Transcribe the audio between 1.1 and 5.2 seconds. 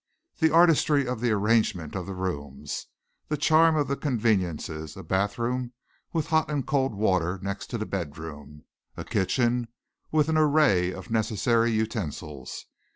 the arrangement of the rooms, the charm of the conveniences a